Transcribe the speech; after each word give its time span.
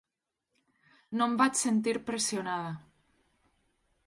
No 1.21 1.27
em 1.31 1.35
vaig 1.43 1.61
sentir 1.67 1.93
pressionada 2.09 2.73